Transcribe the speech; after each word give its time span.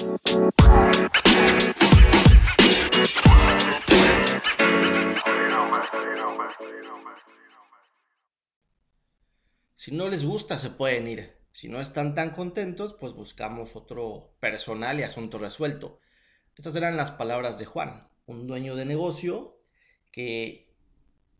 Si 0.00 0.06
no 9.92 10.08
les 10.08 10.24
gusta, 10.24 10.56
se 10.56 10.70
pueden 10.70 11.06
ir. 11.06 11.36
Si 11.52 11.68
no 11.68 11.82
están 11.82 12.14
tan 12.14 12.30
contentos, 12.30 12.94
pues 12.98 13.12
buscamos 13.12 13.76
otro 13.76 14.32
personal 14.40 14.98
y 14.98 15.02
asunto 15.02 15.36
resuelto. 15.36 16.00
Estas 16.56 16.76
eran 16.76 16.96
las 16.96 17.10
palabras 17.10 17.58
de 17.58 17.66
Juan, 17.66 18.08
un 18.24 18.46
dueño 18.46 18.76
de 18.76 18.86
negocio 18.86 19.60
que 20.10 20.72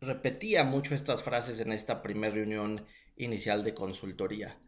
repetía 0.01 0.63
mucho 0.63 0.93
estas 0.93 1.23
frases 1.23 1.59
en 1.61 1.71
esta 1.71 2.03
primera 2.03 2.35
reunión 2.35 2.85
inicial 3.15 3.63
de 3.63 3.73
consultoría. 3.73 4.59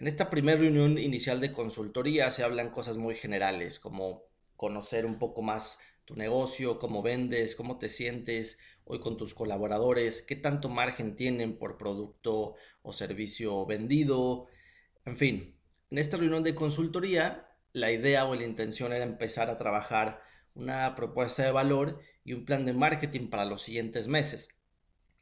En 0.00 0.08
esta 0.08 0.28
primera 0.28 0.58
reunión 0.58 0.98
inicial 0.98 1.40
de 1.40 1.52
consultoría 1.52 2.30
se 2.32 2.42
hablan 2.42 2.70
cosas 2.70 2.96
muy 2.96 3.14
generales, 3.14 3.78
como 3.78 4.24
conocer 4.56 5.06
un 5.06 5.18
poco 5.18 5.40
más 5.40 5.78
tu 6.04 6.16
negocio, 6.16 6.78
cómo 6.78 7.00
vendes, 7.00 7.54
cómo 7.54 7.78
te 7.78 7.88
sientes 7.88 8.58
hoy 8.84 9.00
con 9.00 9.16
tus 9.16 9.34
colaboradores, 9.34 10.20
qué 10.22 10.36
tanto 10.36 10.68
margen 10.68 11.16
tienen 11.16 11.56
por 11.56 11.78
producto 11.78 12.56
o 12.82 12.92
servicio 12.92 13.64
vendido, 13.66 14.46
en 15.04 15.16
fin. 15.16 15.56
En 15.90 15.98
esta 15.98 16.16
reunión 16.16 16.42
de 16.42 16.54
consultoría, 16.54 17.48
la 17.72 17.92
idea 17.92 18.26
o 18.26 18.34
la 18.34 18.44
intención 18.44 18.92
era 18.92 19.04
empezar 19.04 19.48
a 19.48 19.56
trabajar 19.56 20.22
una 20.54 20.94
propuesta 20.94 21.44
de 21.44 21.52
valor 21.52 22.00
y 22.24 22.32
un 22.32 22.44
plan 22.44 22.64
de 22.64 22.72
marketing 22.72 23.28
para 23.28 23.44
los 23.44 23.62
siguientes 23.62 24.08
meses. 24.08 24.48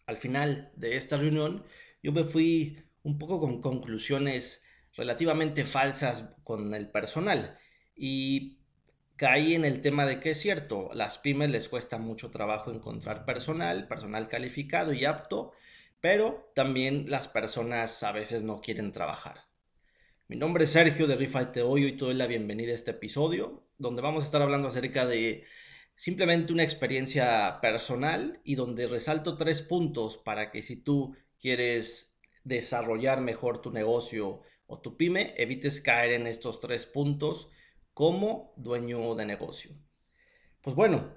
Al 0.06 0.16
final 0.16 0.72
de 0.76 0.96
esta 0.96 1.16
reunión, 1.16 1.64
yo 2.02 2.12
me 2.12 2.24
fui 2.24 2.78
un 3.02 3.18
poco 3.18 3.40
con 3.40 3.60
conclusiones 3.60 4.62
relativamente 4.94 5.64
falsas 5.64 6.34
con 6.44 6.74
el 6.74 6.90
personal 6.90 7.58
y 7.94 8.58
caí 9.16 9.54
en 9.54 9.64
el 9.64 9.80
tema 9.80 10.06
de 10.06 10.20
que 10.20 10.30
es 10.30 10.40
cierto, 10.40 10.90
las 10.94 11.18
pymes 11.18 11.50
les 11.50 11.68
cuesta 11.68 11.98
mucho 11.98 12.30
trabajo 12.30 12.72
encontrar 12.72 13.24
personal, 13.24 13.86
personal 13.88 14.28
calificado 14.28 14.92
y 14.92 15.04
apto, 15.04 15.52
pero 16.00 16.50
también 16.54 17.08
las 17.08 17.28
personas 17.28 18.02
a 18.02 18.12
veces 18.12 18.42
no 18.42 18.60
quieren 18.60 18.92
trabajar. 18.92 19.44
Mi 20.28 20.36
nombre 20.36 20.64
es 20.64 20.70
Sergio 20.70 21.06
de 21.06 21.16
Rifa 21.16 21.52
Te 21.52 21.62
Hoy 21.62 21.84
y 21.84 21.92
te 21.92 22.04
doy 22.04 22.14
la 22.14 22.26
bienvenida 22.26 22.72
a 22.72 22.74
este 22.74 22.92
episodio, 22.92 23.68
donde 23.78 24.02
vamos 24.02 24.22
a 24.22 24.26
estar 24.26 24.42
hablando 24.42 24.68
acerca 24.68 25.06
de 25.06 25.44
simplemente 25.94 26.52
una 26.52 26.62
experiencia 26.62 27.58
personal 27.60 28.40
y 28.42 28.54
donde 28.54 28.86
resalto 28.86 29.36
tres 29.36 29.60
puntos 29.62 30.16
para 30.16 30.50
que 30.50 30.62
si 30.62 30.76
tú 30.76 31.14
quieres 31.38 32.11
desarrollar 32.44 33.20
mejor 33.20 33.60
tu 33.60 33.70
negocio 33.70 34.42
o 34.66 34.80
tu 34.80 34.96
pyme, 34.96 35.34
evites 35.36 35.80
caer 35.80 36.12
en 36.12 36.26
estos 36.26 36.60
tres 36.60 36.86
puntos 36.86 37.50
como 37.94 38.52
dueño 38.56 39.14
de 39.14 39.26
negocio. 39.26 39.72
Pues 40.60 40.74
bueno, 40.76 41.16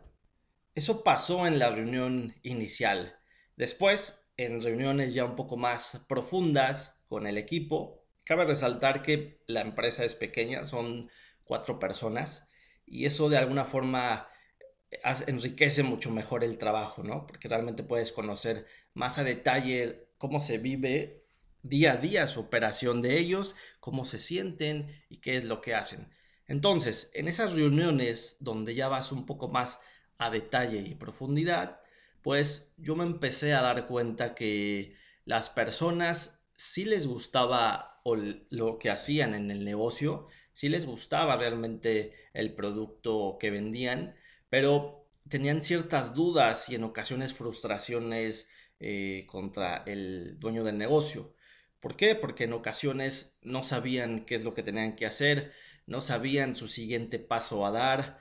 eso 0.73 1.03
pasó 1.03 1.47
en 1.47 1.59
la 1.59 1.69
reunión 1.69 2.35
inicial. 2.43 3.17
Después, 3.55 4.27
en 4.37 4.61
reuniones 4.61 5.13
ya 5.13 5.23
un 5.23 5.35
poco 5.35 5.55
más 5.55 6.01
profundas 6.07 6.95
con 7.07 7.27
el 7.27 7.37
equipo, 7.37 8.05
cabe 8.25 8.43
resaltar 8.45 9.01
que 9.01 9.41
la 9.47 9.61
empresa 9.61 10.03
es 10.03 10.15
pequeña, 10.15 10.65
son 10.65 11.09
cuatro 11.43 11.79
personas, 11.79 12.49
y 12.85 13.05
eso 13.05 13.29
de 13.29 13.37
alguna 13.37 13.63
forma 13.63 14.27
enriquece 15.27 15.83
mucho 15.83 16.11
mejor 16.11 16.43
el 16.43 16.57
trabajo, 16.57 17.03
¿no? 17.03 17.25
Porque 17.27 17.47
realmente 17.47 17.83
puedes 17.83 18.11
conocer 18.11 18.65
más 18.93 19.17
a 19.17 19.23
detalle 19.23 20.04
cómo 20.17 20.39
se 20.39 20.57
vive 20.57 21.25
día 21.63 21.93
a 21.93 21.97
día 21.97 22.27
su 22.27 22.39
operación 22.39 23.01
de 23.01 23.17
ellos, 23.19 23.55
cómo 23.79 24.05
se 24.05 24.19
sienten 24.19 25.03
y 25.09 25.17
qué 25.17 25.35
es 25.35 25.43
lo 25.43 25.61
que 25.61 25.73
hacen. 25.73 26.09
Entonces, 26.47 27.09
en 27.13 27.27
esas 27.27 27.53
reuniones 27.53 28.37
donde 28.39 28.75
ya 28.75 28.87
vas 28.87 29.11
un 29.11 29.25
poco 29.25 29.47
más 29.47 29.79
a 30.17 30.29
detalle 30.29 30.79
y 30.79 30.95
profundidad, 30.95 31.79
pues 32.21 32.73
yo 32.77 32.95
me 32.95 33.03
empecé 33.03 33.53
a 33.53 33.61
dar 33.61 33.87
cuenta 33.87 34.35
que 34.35 34.95
las 35.25 35.49
personas 35.49 36.43
sí 36.55 36.85
les 36.85 37.07
gustaba 37.07 38.01
lo 38.49 38.77
que 38.77 38.91
hacían 38.91 39.33
en 39.33 39.49
el 39.49 39.65
negocio, 39.65 40.27
sí 40.53 40.69
les 40.69 40.85
gustaba 40.85 41.35
realmente 41.35 42.13
el 42.33 42.53
producto 42.53 43.37
que 43.39 43.49
vendían, 43.49 44.15
pero 44.49 45.07
tenían 45.27 45.63
ciertas 45.63 46.13
dudas 46.13 46.69
y 46.69 46.75
en 46.75 46.83
ocasiones 46.83 47.33
frustraciones 47.33 48.47
eh, 48.79 49.25
contra 49.27 49.83
el 49.85 50.39
dueño 50.39 50.63
del 50.63 50.77
negocio. 50.77 51.33
¿Por 51.79 51.95
qué? 51.95 52.15
Porque 52.15 52.45
en 52.45 52.53
ocasiones 52.53 53.37
no 53.41 53.63
sabían 53.63 54.25
qué 54.25 54.35
es 54.35 54.43
lo 54.43 54.53
que 54.53 54.63
tenían 54.63 54.95
que 54.95 55.05
hacer, 55.05 55.53
no 55.85 56.01
sabían 56.01 56.55
su 56.55 56.67
siguiente 56.67 57.19
paso 57.19 57.65
a 57.65 57.71
dar, 57.71 58.19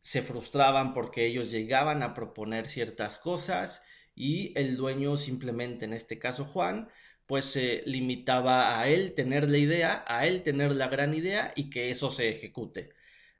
se 0.00 0.22
frustraban 0.22 0.94
porque 0.94 1.26
ellos 1.26 1.50
llegaban 1.50 2.02
a 2.02 2.14
proponer 2.14 2.68
ciertas 2.68 3.18
cosas 3.18 3.82
y 4.14 4.52
el 4.58 4.76
dueño 4.76 5.16
simplemente, 5.16 5.84
en 5.84 5.92
este 5.92 6.18
caso 6.18 6.44
Juan, 6.44 6.88
pues 7.26 7.44
se 7.46 7.82
limitaba 7.86 8.80
a 8.80 8.88
él 8.88 9.14
tener 9.14 9.50
la 9.50 9.58
idea, 9.58 10.04
a 10.06 10.26
él 10.26 10.42
tener 10.42 10.72
la 10.72 10.88
gran 10.88 11.14
idea 11.14 11.52
y 11.56 11.70
que 11.70 11.90
eso 11.90 12.10
se 12.10 12.28
ejecute. 12.28 12.90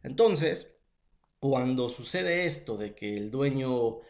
Entonces, 0.02 0.76
cuando 1.38 1.88
sucede 1.88 2.46
esto 2.46 2.76
de 2.76 2.94
que 2.94 3.16
el 3.16 3.30
dueño 3.30 4.00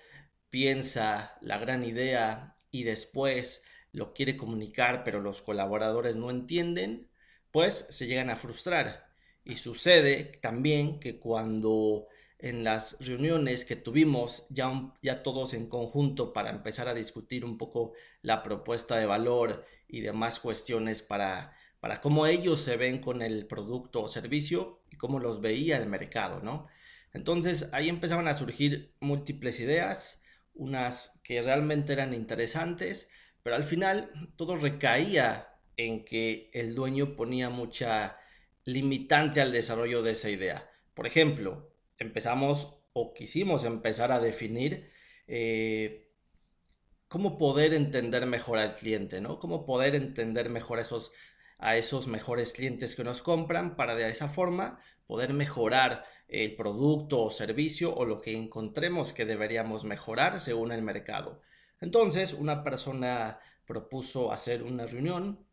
piensa 0.50 1.36
la 1.40 1.58
gran 1.58 1.84
idea 1.84 2.56
y 2.70 2.84
después 2.84 3.62
lo 3.92 4.12
quiere 4.12 4.36
comunicar, 4.36 5.04
pero 5.04 5.20
los 5.20 5.42
colaboradores 5.42 6.16
no 6.16 6.30
entienden, 6.30 7.08
pues 7.50 7.86
se 7.90 8.06
llegan 8.06 8.30
a 8.30 8.36
frustrar. 8.36 9.06
Y 9.44 9.56
sucede 9.56 10.24
también 10.40 11.00
que 11.00 11.18
cuando 11.18 12.08
en 12.38 12.64
las 12.64 12.98
reuniones 13.00 13.64
que 13.64 13.76
tuvimos 13.76 14.46
ya, 14.50 14.92
ya 15.02 15.22
todos 15.22 15.54
en 15.54 15.68
conjunto 15.68 16.32
para 16.32 16.50
empezar 16.50 16.88
a 16.88 16.94
discutir 16.94 17.44
un 17.44 17.56
poco 17.56 17.92
la 18.22 18.42
propuesta 18.42 18.98
de 18.98 19.06
valor 19.06 19.64
y 19.88 20.00
demás 20.00 20.40
cuestiones 20.40 21.00
para, 21.02 21.56
para 21.80 22.00
cómo 22.00 22.26
ellos 22.26 22.60
se 22.60 22.76
ven 22.76 22.98
con 22.98 23.22
el 23.22 23.46
producto 23.46 24.02
o 24.02 24.08
servicio 24.08 24.82
y 24.90 24.96
cómo 24.96 25.18
los 25.18 25.40
veía 25.40 25.78
el 25.78 25.86
mercado, 25.86 26.40
¿no? 26.42 26.66
Entonces 27.12 27.70
ahí 27.72 27.88
empezaban 27.88 28.28
a 28.28 28.34
surgir 28.34 28.94
múltiples 29.00 29.58
ideas, 29.60 30.22
unas 30.56 31.20
que 31.22 31.42
realmente 31.42 31.92
eran 31.92 32.14
interesantes, 32.14 33.10
pero 33.42 33.56
al 33.56 33.64
final 33.64 34.10
todo 34.36 34.56
recaía 34.56 35.48
en 35.76 36.04
que 36.04 36.50
el 36.52 36.74
dueño 36.74 37.16
ponía 37.16 37.50
mucha 37.50 38.18
limitante 38.64 39.40
al 39.40 39.52
desarrollo 39.52 40.02
de 40.02 40.12
esa 40.12 40.30
idea. 40.30 40.70
Por 40.94 41.06
ejemplo, 41.06 41.72
empezamos 41.98 42.78
o 42.92 43.14
quisimos 43.14 43.64
empezar 43.64 44.10
a 44.12 44.20
definir 44.20 44.90
eh, 45.26 46.10
cómo 47.08 47.38
poder 47.38 47.74
entender 47.74 48.26
mejor 48.26 48.58
al 48.58 48.76
cliente, 48.76 49.20
¿no? 49.20 49.38
Cómo 49.38 49.64
poder 49.64 49.94
entender 49.94 50.50
mejor 50.50 50.78
esos, 50.78 51.12
a 51.58 51.76
esos 51.76 52.06
mejores 52.06 52.52
clientes 52.52 52.94
que 52.94 53.04
nos 53.04 53.22
compran 53.22 53.76
para 53.76 53.94
de 53.94 54.08
esa 54.08 54.28
forma 54.28 54.78
poder 55.06 55.32
mejorar 55.32 56.04
el 56.28 56.56
producto 56.56 57.22
o 57.22 57.30
servicio 57.30 57.94
o 57.94 58.04
lo 58.04 58.20
que 58.20 58.36
encontremos 58.36 59.12
que 59.12 59.24
deberíamos 59.24 59.84
mejorar 59.84 60.40
según 60.40 60.72
el 60.72 60.82
mercado. 60.82 61.40
Entonces, 61.80 62.34
una 62.34 62.62
persona 62.62 63.38
propuso 63.66 64.32
hacer 64.32 64.62
una 64.62 64.86
reunión 64.86 65.46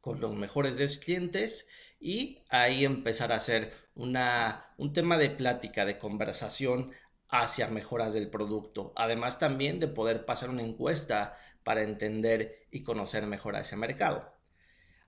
con 0.00 0.20
los 0.20 0.34
mejores 0.34 0.76
10 0.76 0.98
clientes 0.98 1.68
y 2.00 2.42
ahí 2.48 2.84
empezar 2.84 3.32
a 3.32 3.36
hacer 3.36 3.72
una, 3.94 4.72
un 4.76 4.92
tema 4.92 5.18
de 5.18 5.30
plática, 5.30 5.84
de 5.84 5.98
conversación 5.98 6.92
hacia 7.28 7.68
mejoras 7.68 8.14
del 8.14 8.30
producto. 8.30 8.92
Además 8.96 9.38
también 9.38 9.78
de 9.78 9.88
poder 9.88 10.24
pasar 10.24 10.50
una 10.50 10.62
encuesta 10.62 11.36
para 11.62 11.82
entender 11.82 12.66
y 12.70 12.82
conocer 12.82 13.26
mejor 13.26 13.56
a 13.56 13.60
ese 13.60 13.76
mercado. 13.76 14.37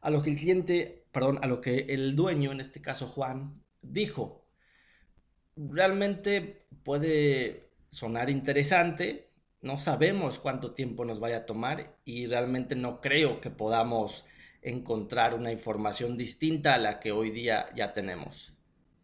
A 0.00 0.10
lo 0.10 0.22
que 0.22 0.30
el 0.30 0.36
cliente, 0.36 1.06
perdón, 1.12 1.38
a 1.42 1.46
lo 1.46 1.60
que 1.60 1.86
el 1.90 2.16
dueño, 2.16 2.52
en 2.52 2.60
este 2.60 2.80
caso 2.80 3.06
Juan, 3.06 3.62
dijo, 3.82 4.46
realmente 5.56 6.66
puede 6.82 7.70
sonar 7.90 8.30
interesante, 8.30 9.30
no 9.62 9.76
sabemos 9.76 10.38
cuánto 10.38 10.72
tiempo 10.72 11.04
nos 11.04 11.20
vaya 11.20 11.38
a 11.38 11.46
tomar 11.46 11.98
y 12.04 12.26
realmente 12.26 12.76
no 12.76 13.00
creo 13.00 13.40
que 13.40 13.50
podamos 13.50 14.24
encontrar 14.62 15.34
una 15.34 15.52
información 15.52 16.16
distinta 16.16 16.74
a 16.74 16.78
la 16.78 17.00
que 17.00 17.12
hoy 17.12 17.30
día 17.30 17.68
ya 17.74 17.92
tenemos. 17.92 18.54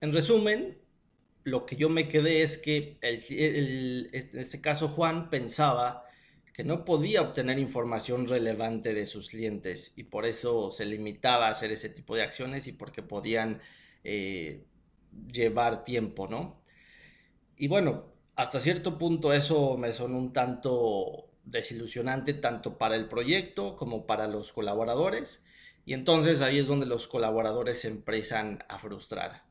En 0.01 0.13
resumen, 0.13 0.79
lo 1.45 1.67
que 1.67 1.77
yo 1.77 1.89
me 1.89 2.09
quedé 2.09 2.43
es 2.43 2.59
que 2.59 2.99
en 3.03 4.11
este 4.13 4.61
caso 4.61 4.89
Juan 4.89 5.31
pensaba 5.31 6.06
que 6.57 6.65
no 6.65 6.87
podía 6.87 7.21
obtener 7.21 7.59
información 7.59 8.27
relevante 8.27 8.95
de 8.95 9.07
sus 9.07 9.29
clientes 9.29 9.93
y 9.95 10.05
por 10.05 10.25
eso 10.25 10.71
se 10.71 10.87
limitaba 10.87 11.49
a 11.49 11.51
hacer 11.51 11.71
ese 11.71 11.91
tipo 11.91 12.17
de 12.17 12.23
acciones 12.23 12.67
y 12.67 12.73
porque 12.73 13.03
podían 13.03 13.61
eh, 14.05 14.65
llevar 15.31 15.85
tiempo, 15.85 16.29
¿no? 16.29 16.63
Y 17.59 17.69
bueno, 17.69 18.07
hasta 18.37 18.59
cierto 18.59 18.97
punto 18.97 19.35
eso 19.35 19.77
me 19.77 19.93
sonó 19.93 20.17
un 20.17 20.33
tanto 20.33 21.29
desilusionante 21.45 22.33
tanto 22.33 22.79
para 22.79 22.97
el 22.97 23.07
proyecto 23.07 23.77
como 23.77 24.07
para 24.07 24.27
los 24.27 24.55
colaboradores. 24.55 25.45
Y 25.85 25.93
entonces 25.93 26.41
ahí 26.41 26.59
es 26.59 26.69
donde 26.69 26.87
los 26.87 27.07
colaboradores 27.07 27.83
se 27.83 27.89
empiezan 27.89 28.65
a 28.71 28.79
frustrar. 28.79 29.45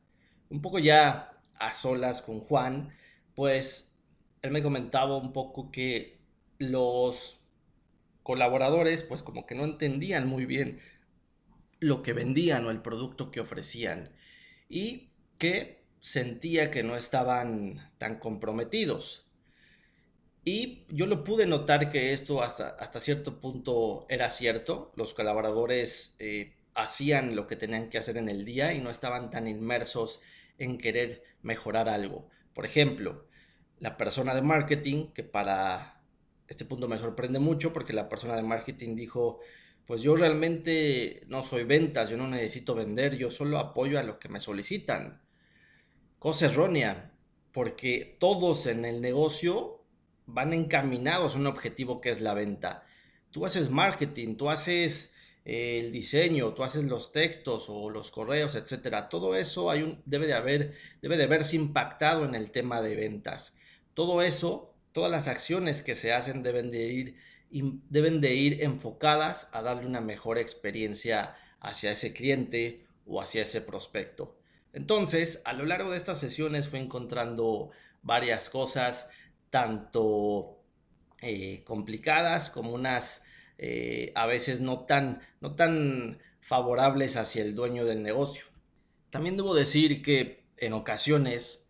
un 0.50 0.60
poco 0.60 0.80
ya 0.80 1.40
a 1.54 1.72
solas 1.72 2.20
con 2.20 2.40
Juan, 2.40 2.92
pues 3.36 3.94
él 4.42 4.50
me 4.50 4.62
comentaba 4.64 5.16
un 5.16 5.32
poco 5.32 5.70
que 5.70 6.15
los 6.58 7.40
colaboradores 8.22 9.02
pues 9.02 9.22
como 9.22 9.46
que 9.46 9.54
no 9.54 9.64
entendían 9.64 10.26
muy 10.26 10.46
bien 10.46 10.80
lo 11.80 12.02
que 12.02 12.12
vendían 12.12 12.66
o 12.66 12.70
el 12.70 12.82
producto 12.82 13.30
que 13.30 13.40
ofrecían 13.40 14.10
y 14.68 15.10
que 15.38 15.84
sentía 15.98 16.70
que 16.70 16.82
no 16.82 16.96
estaban 16.96 17.92
tan 17.98 18.18
comprometidos. 18.18 19.26
Y 20.44 20.86
yo 20.88 21.06
lo 21.06 21.24
pude 21.24 21.46
notar 21.46 21.90
que 21.90 22.12
esto 22.12 22.42
hasta, 22.42 22.68
hasta 22.68 23.00
cierto 23.00 23.40
punto 23.40 24.06
era 24.08 24.30
cierto. 24.30 24.92
Los 24.94 25.12
colaboradores 25.12 26.14
eh, 26.20 26.54
hacían 26.74 27.34
lo 27.34 27.46
que 27.46 27.56
tenían 27.56 27.90
que 27.90 27.98
hacer 27.98 28.16
en 28.16 28.28
el 28.28 28.44
día 28.44 28.72
y 28.72 28.80
no 28.80 28.90
estaban 28.90 29.30
tan 29.30 29.48
inmersos 29.48 30.20
en 30.58 30.78
querer 30.78 31.24
mejorar 31.42 31.88
algo. 31.88 32.28
Por 32.54 32.64
ejemplo, 32.64 33.26
la 33.80 33.96
persona 33.96 34.34
de 34.34 34.42
marketing, 34.42 35.12
que 35.12 35.24
para 35.24 35.95
este 36.48 36.64
punto 36.64 36.88
me 36.88 36.98
sorprende 36.98 37.38
mucho 37.38 37.72
porque 37.72 37.92
la 37.92 38.08
persona 38.08 38.36
de 38.36 38.42
marketing 38.42 38.94
dijo, 38.94 39.40
pues 39.86 40.02
yo 40.02 40.16
realmente 40.16 41.22
no 41.28 41.42
soy 41.42 41.64
ventas, 41.64 42.10
yo 42.10 42.16
no 42.16 42.28
necesito 42.28 42.74
vender, 42.74 43.16
yo 43.16 43.30
solo 43.30 43.58
apoyo 43.58 43.98
a 43.98 44.02
lo 44.02 44.18
que 44.18 44.28
me 44.28 44.40
solicitan. 44.40 45.22
Cosa 46.18 46.46
errónea, 46.46 47.12
porque 47.52 48.16
todos 48.18 48.66
en 48.66 48.84
el 48.84 49.00
negocio 49.00 49.84
van 50.26 50.52
encaminados 50.52 51.34
a 51.34 51.38
un 51.38 51.46
objetivo 51.46 52.00
que 52.00 52.10
es 52.10 52.20
la 52.20 52.34
venta. 52.34 52.84
Tú 53.30 53.46
haces 53.46 53.70
marketing, 53.70 54.36
tú 54.36 54.50
haces 54.50 55.14
eh, 55.44 55.80
el 55.80 55.92
diseño, 55.92 56.52
tú 56.52 56.64
haces 56.64 56.84
los 56.84 57.12
textos 57.12 57.66
o 57.68 57.88
los 57.90 58.10
correos, 58.10 58.56
etcétera. 58.56 59.08
Todo 59.08 59.36
eso 59.36 59.70
hay 59.70 59.82
un, 59.82 60.02
debe 60.04 60.26
de 60.26 60.34
haber, 60.34 60.74
debe 61.00 61.16
de 61.16 61.26
verse 61.26 61.56
impactado 61.56 62.24
en 62.24 62.34
el 62.34 62.50
tema 62.50 62.80
de 62.80 62.96
ventas. 62.96 63.54
Todo 63.94 64.22
eso, 64.22 64.74
todas 64.96 65.10
las 65.10 65.28
acciones 65.28 65.82
que 65.82 65.94
se 65.94 66.14
hacen 66.14 66.42
deben 66.42 66.70
de 66.70 66.86
ir 66.86 67.16
deben 67.50 68.22
de 68.22 68.34
ir 68.34 68.62
enfocadas 68.62 69.46
a 69.52 69.60
darle 69.60 69.84
una 69.84 70.00
mejor 70.00 70.38
experiencia 70.38 71.36
hacia 71.60 71.90
ese 71.92 72.14
cliente 72.14 72.86
o 73.04 73.20
hacia 73.20 73.42
ese 73.42 73.60
prospecto. 73.60 74.38
Entonces, 74.72 75.42
a 75.44 75.52
lo 75.52 75.66
largo 75.66 75.90
de 75.90 75.98
estas 75.98 76.18
sesiones 76.18 76.68
fue 76.68 76.78
encontrando 76.78 77.72
varias 78.00 78.48
cosas, 78.48 79.10
tanto 79.50 80.62
eh, 81.20 81.62
complicadas 81.64 82.48
como 82.48 82.72
unas 82.72 83.22
eh, 83.58 84.12
a 84.14 84.24
veces 84.24 84.62
no 84.62 84.86
tan, 84.86 85.20
no 85.42 85.56
tan 85.56 86.20
favorables 86.40 87.18
hacia 87.18 87.42
el 87.42 87.54
dueño 87.54 87.84
del 87.84 88.02
negocio. 88.02 88.46
También 89.10 89.36
debo 89.36 89.54
decir 89.54 90.00
que 90.00 90.46
en 90.56 90.72
ocasiones 90.72 91.68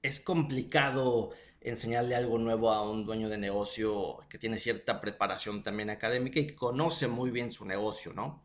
es 0.00 0.18
complicado 0.18 1.32
enseñarle 1.64 2.14
algo 2.14 2.38
nuevo 2.38 2.72
a 2.72 2.88
un 2.88 3.06
dueño 3.06 3.28
de 3.28 3.38
negocio 3.38 4.18
que 4.28 4.38
tiene 4.38 4.58
cierta 4.58 5.00
preparación 5.00 5.62
también 5.62 5.90
académica 5.90 6.40
y 6.40 6.46
que 6.46 6.56
conoce 6.56 7.08
muy 7.08 7.30
bien 7.30 7.50
su 7.50 7.64
negocio, 7.64 8.12
¿no? 8.12 8.42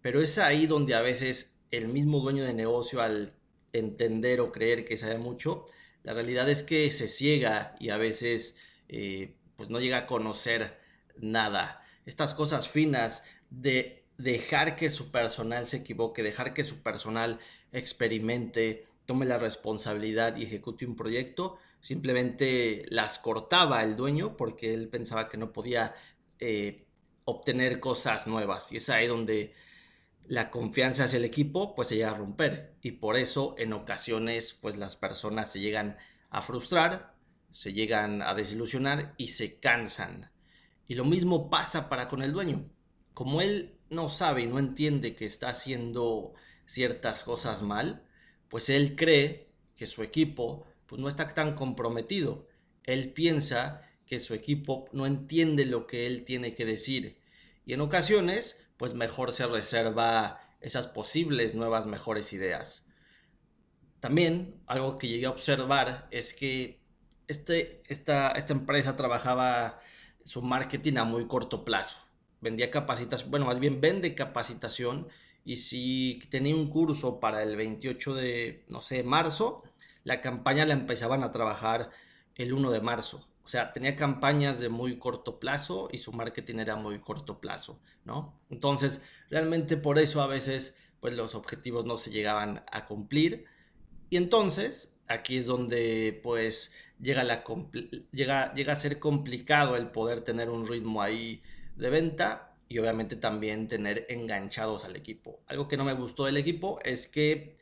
Pero 0.00 0.20
es 0.20 0.38
ahí 0.38 0.66
donde 0.66 0.94
a 0.94 1.02
veces 1.02 1.54
el 1.70 1.88
mismo 1.88 2.20
dueño 2.20 2.44
de 2.44 2.54
negocio 2.54 3.00
al 3.00 3.34
entender 3.72 4.40
o 4.40 4.52
creer 4.52 4.84
que 4.84 4.96
sabe 4.96 5.18
mucho, 5.18 5.66
la 6.02 6.14
realidad 6.14 6.48
es 6.48 6.62
que 6.62 6.90
se 6.92 7.08
ciega 7.08 7.74
y 7.80 7.90
a 7.90 7.96
veces 7.96 8.56
eh, 8.88 9.36
pues 9.56 9.70
no 9.70 9.80
llega 9.80 9.98
a 9.98 10.06
conocer 10.06 10.78
nada. 11.16 11.82
Estas 12.06 12.34
cosas 12.34 12.68
finas 12.68 13.24
de 13.50 14.04
dejar 14.18 14.76
que 14.76 14.90
su 14.90 15.10
personal 15.10 15.66
se 15.66 15.78
equivoque, 15.78 16.22
dejar 16.22 16.54
que 16.54 16.64
su 16.64 16.82
personal 16.82 17.38
experimente, 17.72 18.86
tome 19.06 19.26
la 19.26 19.38
responsabilidad 19.38 20.36
y 20.36 20.44
ejecute 20.44 20.86
un 20.86 20.96
proyecto, 20.96 21.58
simplemente 21.84 22.86
las 22.88 23.18
cortaba 23.18 23.82
el 23.82 23.94
dueño 23.94 24.38
porque 24.38 24.72
él 24.72 24.88
pensaba 24.88 25.28
que 25.28 25.36
no 25.36 25.52
podía 25.52 25.94
eh, 26.38 26.86
obtener 27.26 27.78
cosas 27.78 28.26
nuevas. 28.26 28.72
Y 28.72 28.78
es 28.78 28.88
ahí 28.88 29.06
donde 29.06 29.52
la 30.22 30.50
confianza 30.50 31.04
hacia 31.04 31.18
el 31.18 31.26
equipo 31.26 31.74
pues 31.74 31.88
se 31.88 31.96
llega 31.96 32.12
a 32.12 32.14
romper. 32.14 32.74
Y 32.80 32.92
por 32.92 33.16
eso 33.16 33.54
en 33.58 33.74
ocasiones 33.74 34.54
pues 34.54 34.78
las 34.78 34.96
personas 34.96 35.52
se 35.52 35.60
llegan 35.60 35.98
a 36.30 36.40
frustrar, 36.40 37.16
se 37.50 37.74
llegan 37.74 38.22
a 38.22 38.32
desilusionar 38.32 39.14
y 39.18 39.28
se 39.28 39.60
cansan. 39.60 40.30
Y 40.88 40.94
lo 40.94 41.04
mismo 41.04 41.50
pasa 41.50 41.90
para 41.90 42.08
con 42.08 42.22
el 42.22 42.32
dueño. 42.32 42.64
Como 43.12 43.42
él 43.42 43.78
no 43.90 44.08
sabe 44.08 44.40
y 44.40 44.46
no 44.46 44.58
entiende 44.58 45.14
que 45.14 45.26
está 45.26 45.50
haciendo 45.50 46.32
ciertas 46.64 47.24
cosas 47.24 47.60
mal, 47.60 48.08
pues 48.48 48.70
él 48.70 48.96
cree 48.96 49.50
que 49.76 49.86
su 49.86 50.02
equipo 50.02 50.64
pues 50.86 51.00
no 51.00 51.08
está 51.08 51.28
tan 51.28 51.54
comprometido. 51.54 52.48
Él 52.84 53.12
piensa 53.12 53.82
que 54.06 54.20
su 54.20 54.34
equipo 54.34 54.86
no 54.92 55.06
entiende 55.06 55.64
lo 55.64 55.86
que 55.86 56.06
él 56.06 56.24
tiene 56.24 56.54
que 56.54 56.64
decir. 56.64 57.18
Y 57.64 57.72
en 57.72 57.80
ocasiones, 57.80 58.66
pues 58.76 58.94
mejor 58.94 59.32
se 59.32 59.46
reserva 59.46 60.40
esas 60.60 60.86
posibles 60.86 61.54
nuevas 61.54 61.86
mejores 61.86 62.32
ideas. 62.32 62.86
También 64.00 64.60
algo 64.66 64.98
que 64.98 65.08
llegué 65.08 65.26
a 65.26 65.30
observar 65.30 66.08
es 66.10 66.34
que 66.34 66.82
este, 67.28 67.82
esta, 67.86 68.32
esta 68.32 68.52
empresa 68.52 68.96
trabajaba 68.96 69.80
su 70.24 70.42
marketing 70.42 70.96
a 70.98 71.04
muy 71.04 71.26
corto 71.26 71.64
plazo. 71.64 71.98
Vendía 72.40 72.70
capacitación, 72.70 73.30
bueno, 73.30 73.46
más 73.46 73.60
bien 73.60 73.80
vende 73.80 74.14
capacitación 74.14 75.08
y 75.44 75.56
si 75.56 76.20
tenía 76.30 76.54
un 76.54 76.68
curso 76.68 77.20
para 77.20 77.42
el 77.42 77.56
28 77.56 78.14
de, 78.14 78.64
no 78.68 78.80
sé, 78.80 79.02
marzo, 79.02 79.62
la 80.04 80.20
campaña 80.20 80.66
la 80.66 80.74
empezaban 80.74 81.24
a 81.24 81.30
trabajar 81.30 81.90
el 82.36 82.52
1 82.52 82.70
de 82.70 82.80
marzo. 82.80 83.26
O 83.44 83.48
sea, 83.48 83.72
tenía 83.72 83.94
campañas 83.96 84.58
de 84.58 84.70
muy 84.70 84.98
corto 84.98 85.38
plazo 85.38 85.88
y 85.92 85.98
su 85.98 86.12
marketing 86.12 86.60
era 86.60 86.76
muy 86.76 87.00
corto 87.00 87.40
plazo, 87.40 87.78
¿no? 88.04 88.40
Entonces, 88.48 89.02
realmente 89.28 89.76
por 89.76 89.98
eso 89.98 90.22
a 90.22 90.26
veces, 90.26 90.76
pues 91.00 91.14
los 91.14 91.34
objetivos 91.34 91.84
no 91.84 91.98
se 91.98 92.10
llegaban 92.10 92.64
a 92.72 92.86
cumplir. 92.86 93.44
Y 94.08 94.16
entonces, 94.16 94.94
aquí 95.08 95.36
es 95.36 95.46
donde, 95.46 96.20
pues, 96.22 96.72
llega, 97.00 97.34
llega 98.54 98.72
a 98.72 98.76
ser 98.76 98.98
complicado 98.98 99.76
el 99.76 99.90
poder 99.90 100.22
tener 100.22 100.48
un 100.48 100.66
ritmo 100.66 101.02
ahí 101.02 101.42
de 101.76 101.90
venta 101.90 102.56
y 102.66 102.78
obviamente 102.78 103.16
también 103.16 103.68
tener 103.68 104.06
enganchados 104.08 104.86
al 104.86 104.96
equipo. 104.96 105.42
Algo 105.46 105.68
que 105.68 105.76
no 105.76 105.84
me 105.84 105.92
gustó 105.92 106.24
del 106.24 106.38
equipo 106.38 106.78
es 106.82 107.08
que, 107.08 107.56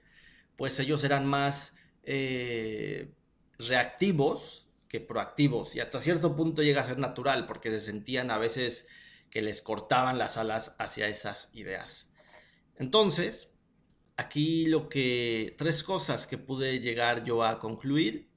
pues, 0.56 0.78
ellos 0.78 1.02
eran 1.02 1.26
más 1.26 1.76
eh, 2.02 3.12
reactivos 3.58 4.68
que 4.88 5.00
proactivos 5.00 5.74
y 5.74 5.80
hasta 5.80 6.00
cierto 6.00 6.36
punto 6.36 6.62
llega 6.62 6.82
a 6.82 6.86
ser 6.86 6.98
natural 6.98 7.46
porque 7.46 7.70
se 7.70 7.80
sentían 7.80 8.30
a 8.30 8.38
veces 8.38 8.86
que 9.30 9.40
les 9.40 9.62
cortaban 9.62 10.18
las 10.18 10.36
alas 10.36 10.76
hacia 10.78 11.08
esas 11.08 11.48
ideas. 11.54 12.10
Entonces, 12.76 13.48
aquí 14.16 14.66
lo 14.66 14.88
que 14.88 15.54
tres 15.56 15.82
cosas 15.82 16.26
que 16.26 16.36
pude 16.36 16.80
llegar 16.80 17.24
yo 17.24 17.42
a 17.42 17.58
concluir 17.58 18.28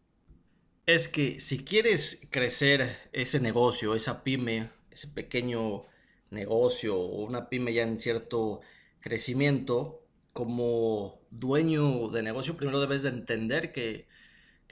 es 0.85 1.07
que 1.07 1.39
si 1.39 1.65
quieres 1.65 2.27
crecer 2.29 3.09
ese 3.11 3.39
negocio, 3.39 3.95
esa 3.95 4.23
pyme, 4.23 4.69
ese 4.91 5.07
pequeño 5.07 5.83
negocio 6.29 6.97
o 6.97 7.23
una 7.25 7.49
pyme 7.49 7.73
ya 7.73 7.83
en 7.83 7.99
cierto 7.99 8.61
crecimiento, 9.01 10.04
como 10.35 11.21
dueño 11.31 12.09
de 12.09 12.21
negocio, 12.21 12.57
primero 12.57 12.81
debes 12.81 13.03
de 13.03 13.09
entender 13.09 13.71
que, 13.71 14.05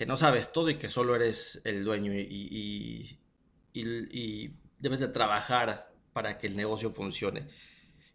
no 0.06 0.18
sabes 0.18 0.52
todo 0.52 0.70
y 0.70 0.76
que 0.76 0.90
solo 0.90 1.16
eres 1.16 1.62
el 1.64 1.86
dueño 1.86 2.12
y, 2.12 3.18
y, 3.74 4.54
debes 4.80 5.00
de 5.00 5.08
trabajar 5.08 5.90
para 6.12 6.38
que 6.38 6.48
el 6.48 6.58
negocio 6.58 6.92
funcione. 6.92 7.48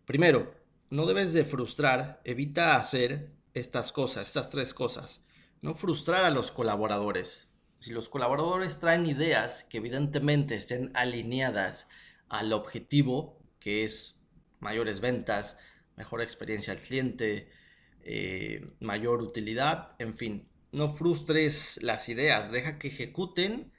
Primero, 0.05 0.55
no 0.90 1.07
debes 1.07 1.33
de 1.33 1.43
frustrar, 1.43 2.21
evita 2.25 2.76
hacer 2.76 3.31
estas 3.55 3.93
cosas, 3.93 4.28
estas 4.28 4.50
tres 4.50 4.75
cosas. 4.75 5.23
No 5.62 5.73
frustrar 5.73 6.26
a 6.26 6.31
los 6.31 6.52
colaboradores. 6.52 7.49
Si 7.78 7.93
los 7.93 8.11
colaboradores 8.11 8.78
traen 8.78 9.07
ideas 9.07 9.64
que 9.64 9.78
evidentemente 9.78 10.55
estén 10.55 10.90
alineadas 10.93 11.88
al 12.28 12.52
objetivo, 12.52 13.40
que 13.59 13.85
es 13.85 14.17
mayores 14.61 15.00
ventas, 15.00 15.57
mejor 15.99 16.23
experiencia 16.23 16.73
al 16.73 16.78
cliente, 16.78 17.49
eh, 18.02 18.71
mayor 18.81 19.21
utilidad, 19.21 19.97
en 19.99 20.17
fin, 20.17 20.49
no 20.71 20.88
frustres 20.88 21.78
las 21.83 22.09
ideas, 22.09 22.52
deja 22.52 22.78
que 22.78 22.88
ejecuten, 22.88 23.73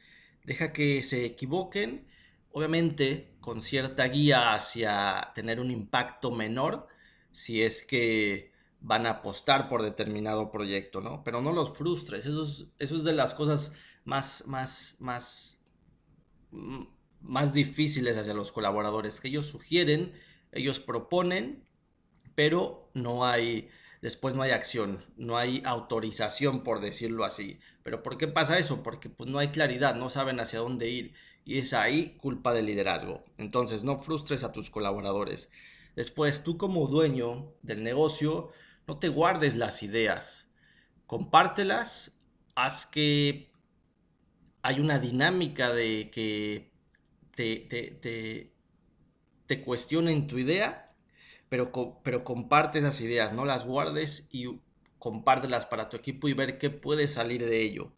deja 0.43 0.73
que 0.73 1.01
se 1.01 1.25
equivoquen, 1.25 2.05
obviamente 2.51 3.33
con 3.39 3.61
cierta 3.61 4.07
guía 4.09 4.53
hacia 4.53 5.31
tener 5.33 5.59
un 5.59 5.71
impacto 5.71 6.29
menor 6.29 6.87
si 7.31 7.61
es 7.61 7.83
que 7.83 8.51
van 8.81 9.05
a 9.05 9.11
apostar 9.11 9.69
por 9.69 9.81
determinado 9.81 10.51
proyecto, 10.51 10.99
¿no? 10.99 11.23
Pero 11.23 11.41
no 11.41 11.53
los 11.53 11.77
frustres, 11.77 12.25
eso 12.25 12.43
es, 12.43 12.67
eso 12.79 12.95
es 12.97 13.03
de 13.03 13.13
las 13.13 13.33
cosas 13.33 13.71
más, 14.03 14.43
más, 14.47 14.97
más, 14.99 15.61
más 17.21 17.53
difíciles 17.53 18.17
hacia 18.17 18.33
los 18.33 18.51
colaboradores, 18.51 19.21
que 19.21 19.29
ellos 19.29 19.45
sugieren, 19.45 20.13
ellos 20.51 20.79
proponen, 20.79 21.68
pero 22.39 22.89
no 22.93 23.25
hay 23.25 23.67
después 24.01 24.33
no 24.33 24.43
hay 24.43 24.51
acción, 24.51 25.03
no 25.17 25.37
hay 25.37 25.61
autorización, 25.65 26.63
por 26.63 26.79
decirlo 26.79 27.25
así. 27.25 27.59
¿Pero 27.83 28.01
por 28.01 28.17
qué 28.17 28.29
pasa 28.29 28.57
eso? 28.57 28.81
Porque 28.81 29.09
pues, 29.09 29.29
no 29.29 29.39
hay 29.39 29.49
claridad, 29.49 29.93
no 29.95 30.09
saben 30.09 30.39
hacia 30.39 30.59
dónde 30.59 30.87
ir. 30.87 31.13
Y 31.43 31.57
es 31.57 31.73
ahí 31.73 32.15
culpa 32.21 32.53
del 32.53 32.67
liderazgo. 32.67 33.25
Entonces, 33.37 33.83
no 33.83 33.97
frustres 33.97 34.45
a 34.45 34.53
tus 34.53 34.69
colaboradores. 34.69 35.49
Después, 35.97 36.41
tú 36.41 36.57
como 36.57 36.87
dueño 36.87 37.51
del 37.61 37.83
negocio, 37.83 38.53
no 38.87 38.97
te 38.97 39.09
guardes 39.09 39.57
las 39.57 39.83
ideas. 39.83 40.49
Compártelas, 41.07 42.21
haz 42.55 42.85
que 42.85 43.51
hay 44.61 44.79
una 44.79 44.97
dinámica 44.97 45.73
de 45.73 46.09
que 46.09 46.71
te, 47.35 47.57
te, 47.67 48.53
te 49.45 49.61
cuestionen 49.61 50.27
tu 50.27 50.37
idea 50.37 50.88
pero, 51.49 51.71
pero 52.03 52.23
comparte 52.23 52.79
esas 52.79 53.01
ideas, 53.01 53.33
no 53.33 53.45
las 53.45 53.65
guardes 53.65 54.27
y 54.31 54.59
compártelas 54.99 55.65
para 55.65 55.89
tu 55.89 55.97
equipo 55.97 56.27
y 56.27 56.33
ver 56.33 56.57
qué 56.57 56.69
puede 56.69 57.07
salir 57.07 57.45
de 57.45 57.61
ello. 57.61 57.91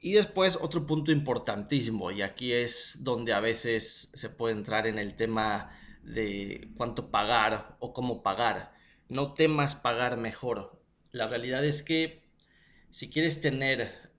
Y 0.00 0.12
después 0.12 0.58
otro 0.60 0.86
punto 0.86 1.10
importantísimo, 1.10 2.10
y 2.10 2.22
aquí 2.22 2.52
es 2.52 2.98
donde 3.00 3.32
a 3.32 3.40
veces 3.40 4.10
se 4.14 4.30
puede 4.30 4.54
entrar 4.54 4.86
en 4.86 4.98
el 4.98 5.14
tema 5.14 5.72
de 6.02 6.70
cuánto 6.76 7.10
pagar 7.10 7.76
o 7.80 7.92
cómo 7.92 8.22
pagar. 8.22 8.72
No 9.08 9.34
temas 9.34 9.74
pagar 9.74 10.16
mejor. 10.16 10.80
La 11.10 11.26
realidad 11.26 11.64
es 11.64 11.82
que 11.82 12.22
si 12.90 13.10
quieres 13.10 13.40
tener 13.40 14.12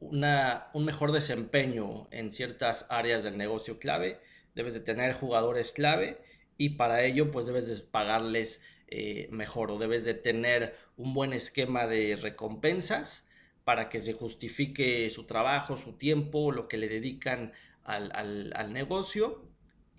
una, 0.00 0.68
un 0.72 0.84
mejor 0.84 1.12
desempeño 1.12 2.08
en 2.10 2.32
ciertas 2.32 2.86
áreas 2.88 3.22
del 3.22 3.36
negocio 3.36 3.78
clave, 3.78 4.20
debes 4.54 4.72
de 4.72 4.80
tener 4.80 5.12
jugadores 5.12 5.72
clave 5.72 6.18
y 6.58 6.70
para 6.70 7.02
ello 7.04 7.30
pues 7.30 7.46
debes 7.46 7.66
de 7.66 7.76
pagarles 7.76 8.62
eh, 8.88 9.28
mejor 9.30 9.70
o 9.70 9.78
debes 9.78 10.04
de 10.04 10.14
tener 10.14 10.76
un 10.96 11.12
buen 11.12 11.32
esquema 11.32 11.86
de 11.86 12.16
recompensas 12.16 13.28
para 13.64 13.88
que 13.88 13.98
se 13.98 14.12
justifique 14.12 15.10
su 15.10 15.26
trabajo, 15.26 15.76
su 15.76 15.94
tiempo, 15.94 16.52
lo 16.52 16.68
que 16.68 16.76
le 16.76 16.88
dedican 16.88 17.52
al, 17.82 18.72
negocio 18.72 19.44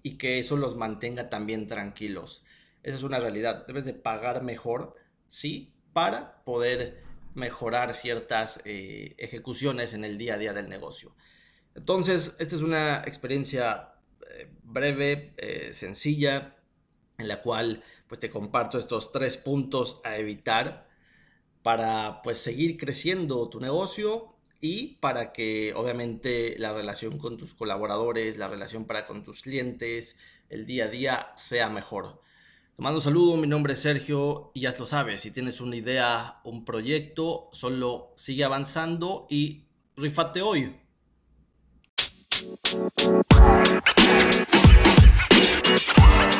y 0.03 0.17
que 0.17 0.39
eso 0.39 0.55
los 0.55 0.77
mantenga 0.77 1.29
también 1.29 1.67
tranquilos. 1.67 2.45
Esa 2.81 2.95
es 2.95 3.03
una 3.03 3.19
realidad. 3.19 3.67
Debes 3.67 3.83
de 3.83 3.93
pagar 3.93 4.41
mejor, 4.41 4.95
sí, 5.27 5.73
para 5.91 6.43
poder 6.45 7.03
mejorar 7.33 7.93
ciertas 7.93 8.61
eh, 8.63 9.15
ejecuciones 9.17 9.93
en 9.93 10.05
el 10.05 10.17
día 10.17 10.35
a 10.35 10.37
día 10.37 10.53
del 10.53 10.69
negocio. 10.69 11.13
Entonces, 11.75 12.37
esta 12.39 12.55
es 12.55 12.61
una 12.61 13.03
experiencia 13.05 13.96
breve, 14.63 15.33
eh, 15.37 15.73
sencilla, 15.73 16.55
en 17.17 17.27
la 17.27 17.41
cual 17.41 17.81
pues 18.07 18.19
te 18.19 18.29
comparto 18.29 18.77
estos 18.77 19.11
tres 19.11 19.37
puntos 19.37 20.01
a 20.03 20.17
evitar 20.17 20.87
para 21.63 22.21
pues 22.21 22.37
seguir 22.37 22.77
creciendo 22.77 23.49
tu 23.49 23.59
negocio 23.59 24.35
y 24.61 24.95
para 24.97 25.33
que 25.33 25.73
obviamente 25.75 26.55
la 26.57 26.73
relación 26.73 27.17
con 27.17 27.37
tus 27.37 27.53
colaboradores, 27.53 28.37
la 28.37 28.47
relación 28.47 28.85
para 28.85 29.05
con 29.05 29.23
tus 29.23 29.41
clientes, 29.41 30.15
el 30.49 30.65
día 30.65 30.85
a 30.85 30.89
día 30.89 31.31
sea 31.35 31.69
mejor. 31.69 32.21
Te 32.75 32.83
mando 32.83 32.99
un 32.99 33.03
saludo, 33.03 33.37
mi 33.37 33.47
nombre 33.47 33.73
es 33.73 33.79
Sergio 33.79 34.51
y 34.53 34.61
ya 34.61 34.73
lo 34.77 34.85
sabes, 34.85 35.21
si 35.21 35.31
tienes 35.31 35.61
una 35.61 35.75
idea, 35.75 36.39
un 36.43 36.63
proyecto, 36.63 37.49
solo 37.51 38.13
sigue 38.15 38.43
avanzando 38.43 39.25
y 39.29 39.65
rifate 39.95 40.41
hoy. 40.41 40.75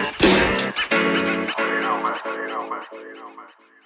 Oh, 0.09 0.13
you 0.19 1.81
know, 1.81 2.01
man. 2.01 2.15
Oh, 2.25 2.35
you 2.35 2.47
know, 2.47 2.69
man. 2.69 2.81
Oh, 2.93 2.99
you 2.99 3.15
know, 3.15 3.27
man. 3.35 3.76